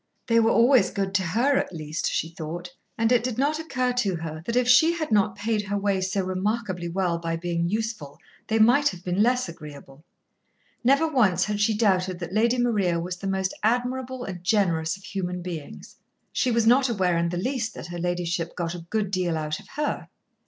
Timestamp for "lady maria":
12.33-12.99